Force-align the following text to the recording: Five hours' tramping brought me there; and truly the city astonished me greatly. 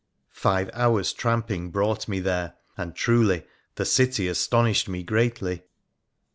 Five 0.33 0.71
hours' 0.73 1.13
tramping 1.13 1.69
brought 1.69 2.07
me 2.07 2.19
there; 2.19 2.55
and 2.75 2.95
truly 2.95 3.43
the 3.75 3.85
city 3.85 4.27
astonished 4.27 4.89
me 4.89 5.03
greatly. 5.03 5.61